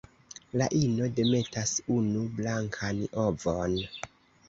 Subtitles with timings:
[0.61, 3.83] La ino demetas unu blankan ovon.